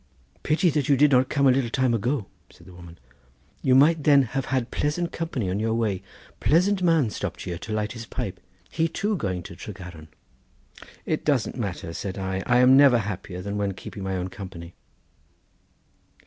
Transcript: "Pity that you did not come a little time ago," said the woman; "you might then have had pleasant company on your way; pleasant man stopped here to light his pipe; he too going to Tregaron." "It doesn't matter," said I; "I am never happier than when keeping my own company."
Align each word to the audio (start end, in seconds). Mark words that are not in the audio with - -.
"Pity 0.41 0.71
that 0.71 0.89
you 0.89 0.97
did 0.97 1.11
not 1.11 1.29
come 1.29 1.45
a 1.45 1.51
little 1.51 1.69
time 1.69 1.93
ago," 1.93 2.25
said 2.49 2.65
the 2.65 2.73
woman; 2.73 2.97
"you 3.61 3.75
might 3.75 4.03
then 4.03 4.23
have 4.23 4.45
had 4.45 4.71
pleasant 4.71 5.11
company 5.11 5.47
on 5.47 5.59
your 5.59 5.75
way; 5.75 6.01
pleasant 6.39 6.81
man 6.81 7.11
stopped 7.11 7.43
here 7.43 7.59
to 7.59 7.71
light 7.71 7.91
his 7.91 8.07
pipe; 8.07 8.39
he 8.71 8.87
too 8.87 9.15
going 9.15 9.43
to 9.43 9.55
Tregaron." 9.55 10.07
"It 11.05 11.23
doesn't 11.23 11.55
matter," 11.55 11.93
said 11.93 12.17
I; 12.17 12.41
"I 12.47 12.57
am 12.57 12.75
never 12.75 12.97
happier 12.97 13.43
than 13.43 13.57
when 13.57 13.75
keeping 13.75 14.01
my 14.01 14.17
own 14.17 14.29
company." 14.29 14.73